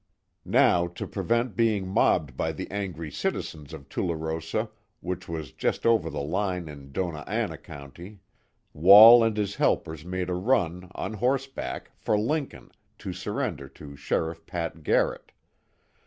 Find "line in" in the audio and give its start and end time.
6.23-6.91